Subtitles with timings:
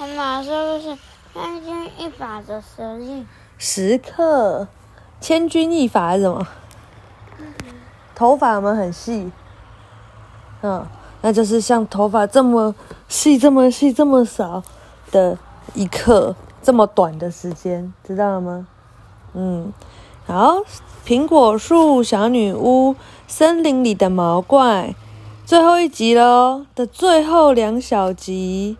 [0.00, 0.96] 妈妈是不是
[1.34, 3.26] 千钧一发的实力？
[3.58, 4.68] 时刻
[5.20, 6.46] 千钧一发是什么？
[8.14, 9.32] 头发有没有很细？
[10.62, 10.86] 嗯，
[11.22, 12.72] 那就是像头发这么
[13.08, 14.62] 细、这么细、这么少
[15.10, 15.36] 的
[15.74, 18.68] 一刻，这么短的时间，知道了吗？
[19.34, 19.72] 嗯，
[20.28, 20.58] 好，
[21.04, 22.94] 苹果树、小女巫、
[23.26, 24.94] 森林里的毛怪，
[25.44, 28.76] 最后一集喽的最后两小集。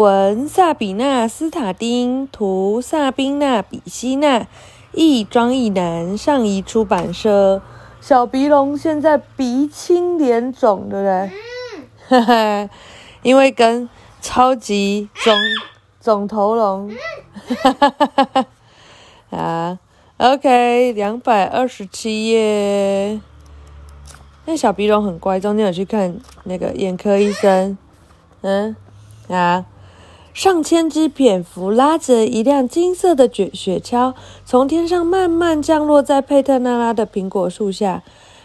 [0.00, 4.46] 文萨比纳斯塔丁，图萨宾娜比希娜，
[4.92, 7.60] 译庄译南，上译出版社。
[8.00, 11.30] 小鼻龙现在鼻青脸肿，对不对？
[12.08, 12.70] 哈哈，
[13.22, 13.90] 因为跟
[14.22, 15.34] 超级肿
[16.00, 16.90] 肿头龙。
[17.62, 18.46] 哈哈哈哈哈。
[19.36, 19.78] 啊
[20.16, 23.20] ，OK，两百二十七页。
[24.46, 27.76] 那小鼻龙很乖，中间有去看那个眼科医生。
[28.40, 28.74] 嗯，
[29.28, 29.66] 啊。
[30.40, 34.14] 上千只蝙蝠拉着一辆金色的雪雪橇，
[34.46, 38.02] 从天上慢慢降落在佩特纳拉的苹果树下。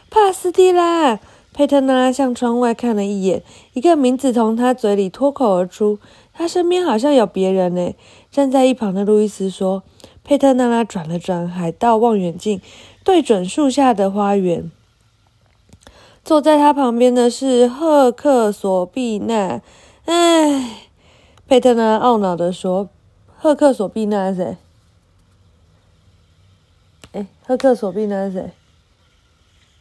[0.09, 1.17] 帕斯蒂拉，
[1.53, 5.97] 佩特纳拉向窗外看了一眼，一个名字从他嘴里脱口而出。
[6.33, 7.93] 他身边好像有别人呢。
[8.29, 9.81] 站在一旁的路易斯说
[10.21, 12.59] ：“佩特纳拉转了转海盗望远镜，
[13.05, 14.69] 对准树下的花园。
[16.25, 19.61] 坐在他旁边的是赫克索碧娜。
[20.03, 20.81] 唉。”
[21.47, 22.89] 佩特呢懊恼的说
[23.37, 24.57] ：“赫克索碧娜是谁？
[27.11, 28.51] 哎，赫克索碧娜是谁？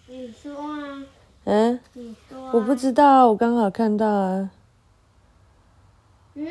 [0.08, 1.04] 你说啊？
[1.44, 1.80] 嗯？
[1.94, 2.50] 你说？
[2.52, 4.50] 我不知道，我刚好看到啊。
[6.34, 6.46] 嗯？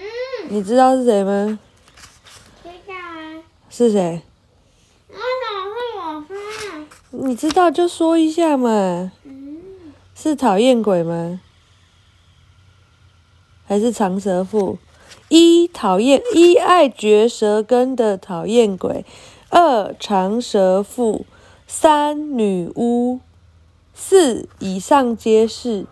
[0.50, 1.60] 你知道是谁吗？
[2.64, 3.44] 知道啊。
[3.70, 4.24] 是谁？
[5.10, 5.20] 为什
[5.70, 6.26] 么是我
[7.12, 7.28] 说？
[7.28, 9.12] 你知道就说一下嘛。
[9.26, 9.62] 嗯。
[10.16, 11.40] 是讨厌鬼吗？
[13.68, 14.80] 还是长舌妇？
[15.30, 19.06] 一讨厌一爱嚼舌根的讨厌鬼，
[19.50, 21.26] 二长舌妇，
[21.66, 23.20] 三女巫，
[23.94, 25.88] 四以上皆是。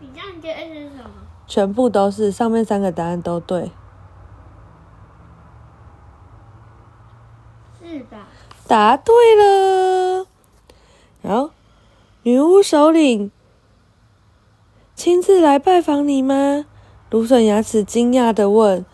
[0.00, 1.10] 以上皆是什么？
[1.46, 3.70] 全部都是，上面三个答案都对。
[7.82, 8.16] 是的。
[8.66, 10.26] 答对了。
[11.20, 11.50] 然后，
[12.22, 13.30] 女巫首领
[14.94, 16.66] 亲自来拜访你吗？
[17.12, 18.86] 芦笋牙齿惊讶的问：“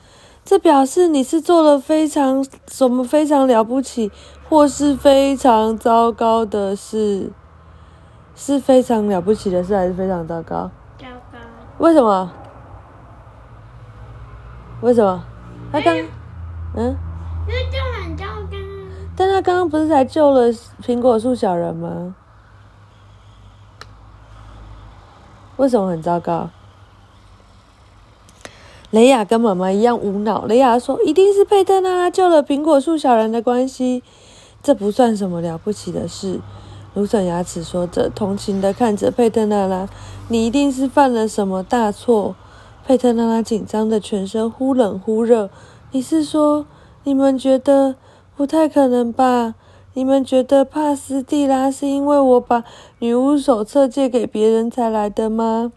[0.45, 4.11] 这表示你是做了非常什么非常了不起，
[4.49, 7.31] 或是非常糟糕的事？
[8.35, 10.69] 是非常了不起的事，还是非常糟糕？
[10.99, 11.39] 糟糕。
[11.79, 12.33] 为什么？
[14.81, 15.25] 为什么？
[15.71, 15.97] 他刚……
[16.75, 16.97] 嗯？
[17.47, 18.57] 因为就很糟糕。
[19.15, 20.53] 但他刚刚不是才救了
[20.83, 22.17] 苹果树小人吗？
[25.57, 26.51] 为什么很糟糕？”
[28.91, 30.47] 雷亚跟妈妈一样无脑。
[30.47, 34.03] 雷亚说：“一定是佩特娜拉救了苹果树小人的关系，
[34.63, 36.41] 这不算什么了不起的事。”
[36.95, 39.87] 芦笋牙齿说着，同情的看着佩特娜拉
[40.29, 42.35] ：“你一定是犯了什么大错。”
[42.87, 45.51] 佩特娜拉紧张的全身忽冷忽热。
[45.93, 46.65] “你是说，
[47.05, 47.97] 你们觉得
[48.35, 49.55] 不太可能吧？
[49.93, 52.65] 你们觉得帕斯蒂拉是因为我把
[53.01, 55.73] 女巫手册借给别人才来的吗？”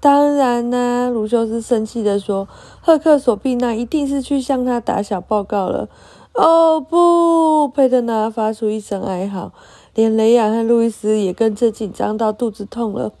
[0.00, 2.48] 当然啦，卢修斯生气的说
[2.80, 5.88] ：“赫克索碧娜一定是去向他打小报告了。”
[6.32, 7.68] 哦不！
[7.68, 9.52] 佩特娜发出一声哀嚎，
[9.94, 13.12] 连雷亚和路易斯也跟着紧张到肚子痛了。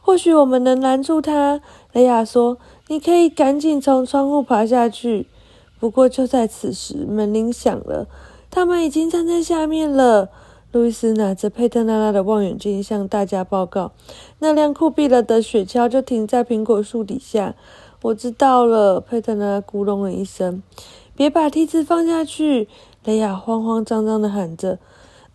[0.00, 1.60] 或许我们能拦住他，
[1.92, 5.26] 雷亚说：“你可以赶紧从窗户爬下去。”
[5.80, 8.06] 不过就在此时，门铃响了，
[8.50, 10.28] 他们已经站在下面了。
[10.78, 13.90] 路易斯拿着佩特娜拉的望远镜向大家报告
[14.38, 17.56] ：“那辆酷毙了的雪橇就停在苹果树底下。”
[18.02, 20.62] 我知道了，佩特娜拉咕隆了一声。
[21.16, 22.68] “别把梯子放下去！”
[23.02, 24.78] 雷亚慌慌张张的喊着。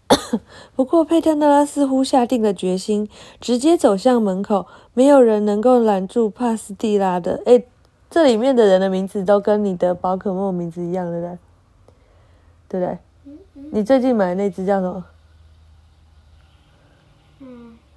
[0.77, 3.09] 不过佩特娜拉似乎下定了决心，
[3.41, 4.65] 直接走向门口。
[4.93, 7.41] 没有人能够拦住帕斯蒂拉的。
[7.45, 7.61] 哎，
[8.09, 11.37] 这里面的人的名字都跟你的宝可梦名字一样，对不对？
[12.69, 12.97] 对不对？
[13.72, 15.03] 你最近买的那只叫什么？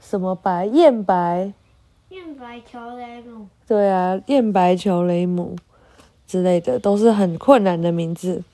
[0.08, 1.52] 什么白燕白？
[2.10, 3.48] 燕白球雷姆。
[3.66, 5.56] 对啊，燕白球雷姆
[6.28, 8.44] 之类的都是很困难的名字。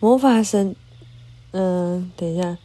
[0.00, 0.74] 魔法神，
[1.52, 2.58] 嗯，等一下，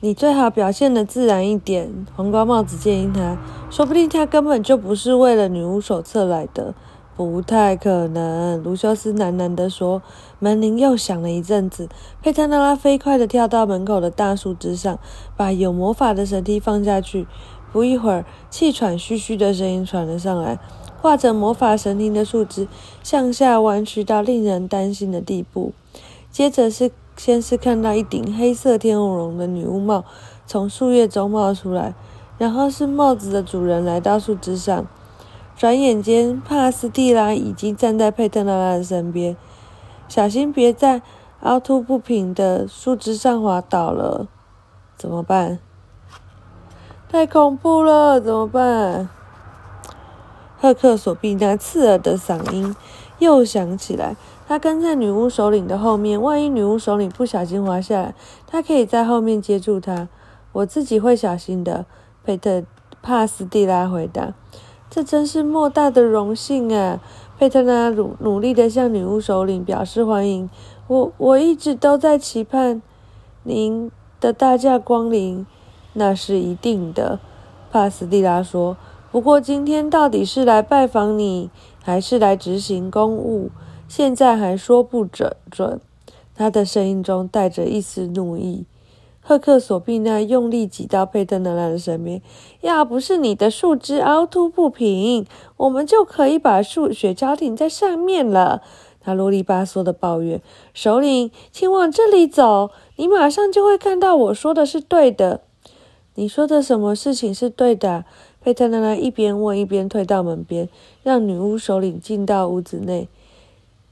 [0.00, 2.06] 你最好表现的自然一点。
[2.14, 3.38] 黄瓜帽子建议他，
[3.70, 6.74] 说不定他根本就不是为了女巫手册来的。
[7.18, 10.00] 不太可能，卢修斯喃喃地说。
[10.38, 11.88] 门铃又响了一阵子，
[12.22, 15.00] 佩特纳拉飞快地跳到门口的大树枝上，
[15.36, 17.26] 把有魔法的绳梯放下去。
[17.72, 20.60] 不一会儿，气喘吁吁的声音传了上来，
[21.02, 22.68] 画着魔法神灵的树枝
[23.02, 25.72] 向下弯曲到令人担心的地步。
[26.30, 30.04] 接着是，先是看到一顶黑色天鹅绒的女巫帽
[30.46, 31.96] 从树叶中冒出来，
[32.38, 34.86] 然后是帽子的主人来到树枝上。
[35.58, 39.36] 转眼间，帕斯蒂拉已经站在佩特拉拉的身边。
[40.06, 41.02] 小心别在
[41.40, 44.28] 凹凸不平的树枝上滑倒了，
[44.96, 45.58] 怎么办？
[47.08, 49.08] 太恐怖了，怎么办？
[50.60, 52.76] 赫克索比那刺耳的嗓音
[53.18, 54.14] 又响起来。
[54.46, 58.14] 他跟在女巫首领的后面，万一女巫首领不小心滑下来，
[58.46, 60.06] 他可以在后面接住她。
[60.52, 61.84] 我自己会小心的。
[62.22, 62.62] 佩特
[63.02, 64.34] 帕斯蒂拉回答
[64.90, 67.00] ：“这真是莫大的荣幸啊！”
[67.38, 70.50] 佩特拉努努力的向女巫首领表示欢迎。
[70.88, 72.82] 我我一直都在期盼
[73.44, 73.90] 您
[74.20, 75.46] 的大驾光临。
[75.94, 77.18] 那是一定的，
[77.70, 78.76] 帕斯蒂拉说。
[79.10, 81.50] 不过今天到底是来拜访你，
[81.82, 83.50] 还是来执行公务，
[83.88, 85.34] 现在还说不准。
[85.50, 85.80] 准。
[86.34, 88.64] 他的声音中带着一丝怒意。
[89.20, 92.22] 赫克索比娜用力挤到佩特纳拉的身边。
[92.62, 95.26] 要不是你的树枝凹凸不平，
[95.56, 98.62] 我们就可以把树雪橇停在上面了。
[99.00, 100.40] 他啰里吧嗦的抱怨。
[100.74, 105.42] 首领，请往这里走，你马上就会看到我说的是对的。
[106.14, 108.04] 你说的什么事情是对的？
[108.40, 110.68] 佩特娜拉一边问一边退到门边，
[111.02, 113.08] 让女巫首领进到屋子内。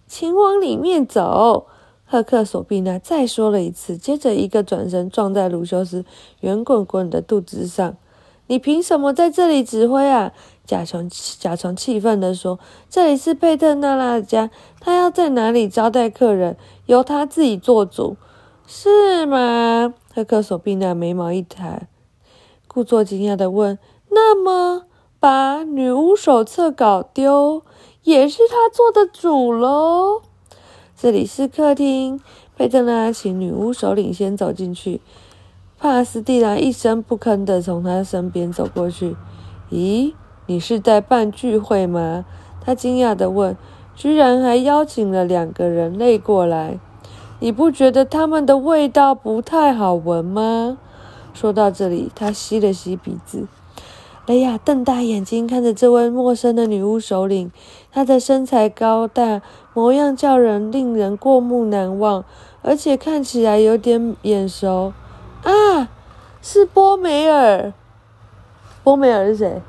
[0.07, 1.67] 请往里面走，
[2.07, 6.05] 赫克索比娜再说了一次，接着一个转身撞在鲁修斯
[6.41, 7.97] 圆滚滚的肚子上。
[8.47, 10.33] 你凭什么在这里指挥啊？
[10.65, 14.51] 甲虫甲虫气愤地说：“这里是佩特纳拉家，
[14.81, 16.57] 他要在哪里招待客人，
[16.87, 18.17] 由他自己做主，
[18.67, 21.89] 是吗？”赫克索比娜眉毛一抬。
[22.69, 23.79] 故作惊讶的问
[24.11, 24.87] ：“那么，
[25.19, 27.63] 把女巫手册搞丢，
[28.05, 30.23] 也是他做的主喽？”
[30.99, 32.19] 这里是客厅，
[32.57, 35.03] 佩特拉请女巫首领先走进去。
[35.79, 39.15] 帕斯蒂拉一声不吭的从他身边走过去。
[39.71, 40.15] “咦，
[40.47, 42.25] 你是在办聚会吗？”
[42.65, 43.55] 他惊讶的问。
[43.95, 46.79] “居然还邀请了两个人类过来，
[47.41, 50.79] 你不觉得他们的味道不太好闻吗？”
[51.35, 53.47] 说到这里，他吸了吸鼻子。
[54.25, 57.53] 雷亚瞪大眼睛看着这位陌生的女巫首领，
[57.97, 59.41] 她的身材高大，
[59.73, 62.27] 模样叫人令人过目难忘，
[62.61, 64.93] 而且看起来有点眼熟。
[65.43, 65.89] 啊，
[66.43, 67.73] 是波梅尔。
[68.85, 69.63] 波梅尔是谁？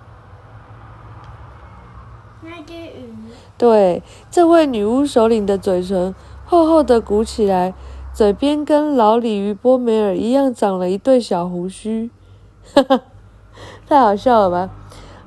[2.42, 3.08] 那只鱼。
[3.58, 6.14] 对，这位女巫首领的嘴唇
[6.46, 7.74] 厚厚的鼓起来。
[8.14, 12.10] 嘴边跟老鲤鱼波梅尔一样长了一对小胡须，
[12.74, 13.02] 哈哈，
[13.88, 14.70] 太好笑了吧？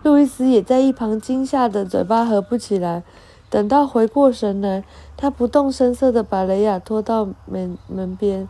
[0.02, 3.02] 路易斯也在一旁惊吓的嘴巴合不起来。
[3.50, 4.85] 等到回过神来，
[5.17, 8.49] 他不动声色的把雷亚拖到门门边。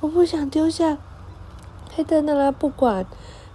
[0.00, 0.98] 我不想丢下
[1.88, 3.06] 佩特纳拉不管，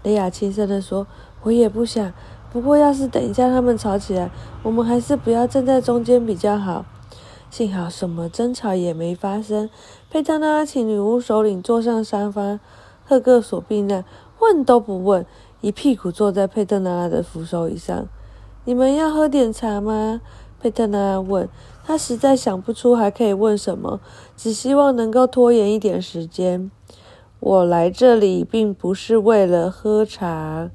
[0.04, 1.06] 雷亚轻声的说
[1.44, 2.14] ：“我也不想。
[2.54, 4.32] 不过要是等一下他们吵起来，
[4.64, 6.86] 我们还是不要站在中间比较好。”
[7.52, 9.70] 幸好什么争吵也没发生。
[10.10, 12.60] 佩特拉请女巫首领坐上沙发，
[13.06, 14.06] 赫克索避难
[14.40, 15.26] 问都不问，
[15.62, 18.08] 一屁股坐在佩特拉的扶手椅上。
[18.66, 20.22] 你们要喝点茶吗？
[20.60, 21.48] 佩特拉问。
[21.84, 24.02] 他实在想不出还可以问什么，
[24.36, 26.70] 只希望能够拖延一点时间。
[27.40, 30.70] 我来这里并不是为了喝茶，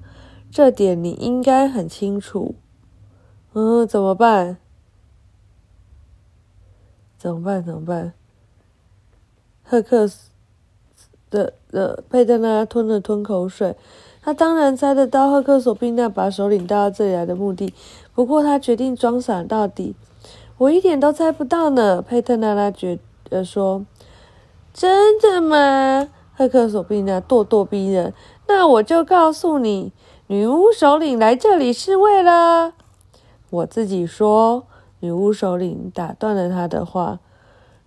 [0.50, 2.54] 这点你应该很清楚。
[3.52, 4.56] 嗯，怎么办？
[7.18, 7.62] 怎么办？
[7.62, 8.14] 怎么办？
[9.62, 10.30] 赫克斯
[11.28, 13.76] 的的佩特纳吞了吞口水，
[14.25, 17.75] 他当然猜得到赫克索宾娜把首领带到这里来的目的，
[18.14, 19.97] 不过他决定装傻到底。
[20.59, 23.85] 我一点都猜不到呢，佩特纳拉觉得说
[24.73, 28.14] ：“真的吗？”赫克索宾娜咄咄逼人。
[28.47, 29.93] 那我就告诉你，
[30.29, 32.75] 女巫首领来这里是为了
[33.50, 34.64] 我自己说。
[35.00, 37.19] 女巫首领打断了他的话，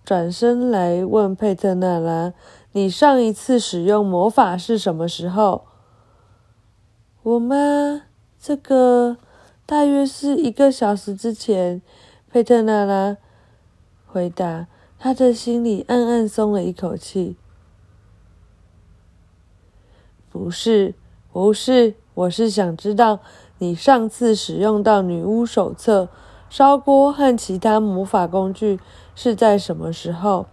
[0.04, 2.34] 转身来问佩特纳拉
[2.72, 5.62] ：“你上一次使用魔法是什么时候
[7.26, 8.02] ？”“我妈？
[8.40, 9.16] 这个
[9.66, 11.82] 大约是一个小时之前。”
[12.30, 13.16] 佩特纳拉
[14.06, 17.34] 回答，他的心里暗暗松了一口气。
[20.30, 20.94] “不是，
[21.32, 23.18] 不是，我是想知道
[23.58, 26.08] 你上次使用到女巫手册。”
[26.48, 28.78] 烧锅和其他魔法工具
[29.16, 30.46] 是在什么时候？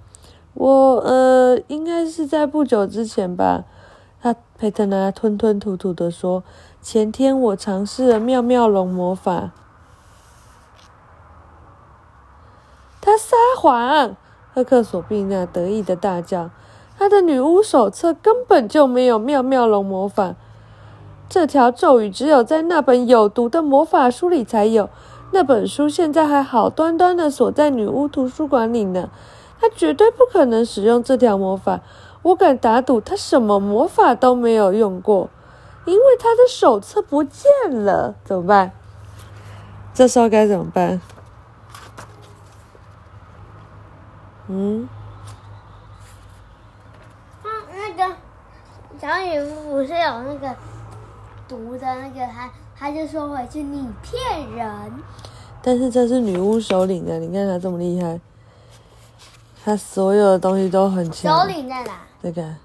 [0.56, 3.66] 我呃，应该是在不久之前吧。
[4.64, 6.42] 佩特纳吞吞吐吐地说，
[6.82, 9.52] 前天我尝试了妙妙龙魔法。”
[13.02, 14.16] 他撒谎！
[14.54, 16.50] 赫克索碧娜得意的大叫
[16.98, 20.36] ：“他的女巫手册根本就没有妙妙龙魔法，
[21.28, 24.90] 这条咒语只有在那本有毒的魔法书里才有。
[25.34, 29.10] 那本书现在还好端端的锁在女巫图书馆里呢。
[29.60, 31.82] 他绝对不可能使用这条魔法，
[32.24, 35.30] 我敢打赌他什么魔法都没有用过，
[35.86, 38.16] 因为他的手册不见了。
[38.26, 38.72] 怎么办？
[39.94, 41.00] 这时候该怎么办？”
[44.48, 44.90] 嗯，
[47.42, 48.14] 他那个
[49.00, 50.54] 小女巫不是有那个
[51.48, 54.92] 毒的那个，他他就说回去你骗人。
[55.62, 57.20] 但是这是女巫首领的！
[57.20, 58.20] 你看他这么厉害，
[59.64, 61.40] 他所有的东西都很强。
[61.40, 61.92] 首领在哪？
[62.24, 62.56] 这个，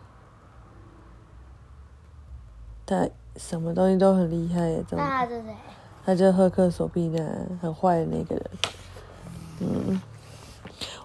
[2.87, 4.85] 他什么东西都很厉害耶！
[4.93, 5.55] 那他是谁？
[6.07, 7.21] 他就赫克索比娜，
[7.61, 8.45] 很坏的那个人。
[9.61, 10.01] 嗯。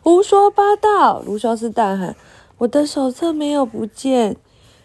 [0.04, 1.20] 胡说八道！
[1.22, 2.16] 卢修斯大喊
[2.60, 4.38] ：“我的手册没有不见。”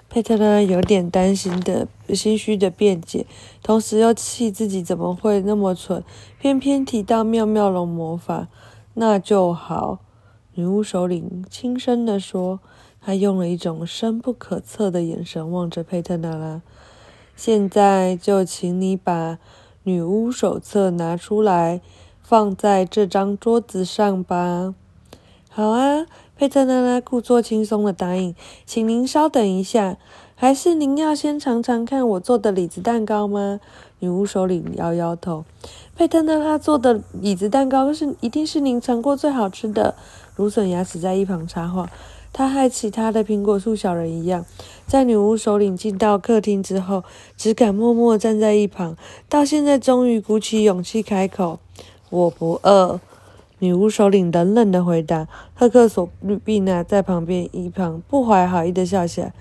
[0.09, 3.27] 佩特拉有点担心的、心虚的辩解，
[3.63, 6.03] 同时又气自己怎么会那么蠢，
[6.39, 8.49] 偏偏提到妙妙龙魔法。
[8.95, 9.99] 那就好，
[10.55, 12.61] 女巫首领轻声的说，
[13.01, 16.61] 他用了一种深不可测的眼神望着佩特纳拉。
[17.35, 19.39] 现在就请你把
[19.85, 21.81] 女巫手册拿出来，
[22.21, 24.75] 放在这张桌子上吧。
[25.49, 28.35] 好啊，佩特拉拉故作轻松的答应。
[28.67, 29.97] 请您稍等一下，
[30.35, 33.61] 还是您要先尝尝看我做的李子蛋糕吗？
[34.01, 35.45] 女巫首领摇摇头。
[35.97, 39.97] 佩特拉拉做的李子蛋糕是一定是您尝过最好吃的。
[40.37, 41.91] 芦笋牙齿在一旁插话。
[42.39, 44.47] 他和其他的苹果树小人一样，
[44.87, 47.03] 在女巫首领进到客厅之后，
[47.37, 48.97] 只敢默默站在一旁。
[49.29, 51.59] 到现在，终于鼓起勇气开口
[52.11, 53.01] ：“我不饿。”
[53.59, 56.09] 女巫首领冷冷的回答：“赫克索
[56.45, 59.33] 碧娜在旁边一旁不怀好意的笑起来。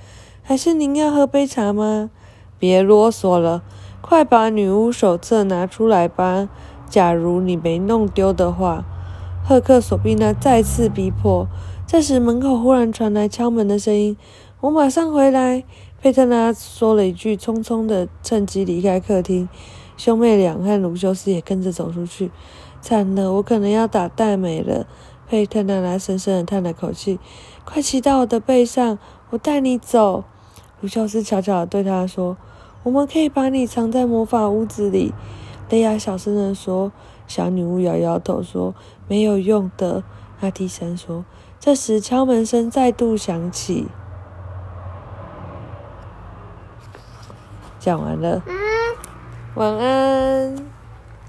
[0.41, 2.09] 还是您要喝杯茶吗？
[2.57, 3.61] 别啰嗦了，
[4.01, 6.49] 快把女巫手册拿出来吧。
[6.89, 8.83] 假如你没弄丢的话。”
[9.47, 11.47] 赫克索碧娜再次逼迫。
[11.87, 14.17] 这时门口忽然传来敲门的声音
[14.59, 15.63] ：“我马上回来。”
[16.03, 19.47] 佩特拉说了一句，匆匆的趁机离开客厅。
[19.95, 22.29] 兄妹俩和卢修斯也跟着走出去。
[22.81, 24.85] 惨了，我可能要打戴美了。
[25.29, 27.19] 佩特纳拉深深的叹了口气，
[27.63, 30.25] 快骑到我的背上，我带你走。
[30.81, 32.35] 卢修斯悄悄的对他说
[32.83, 35.13] ：“我们可以把你藏在魔法屋子里。”
[35.71, 36.91] 雷亚小声的说。
[37.27, 38.73] 小女巫摇摇头说
[39.07, 40.03] ：“没有用的。”
[40.39, 41.25] 他低声说。
[41.59, 43.87] 这时敲门声再度响起。
[47.79, 48.41] 讲完了，
[49.55, 50.76] 晚安。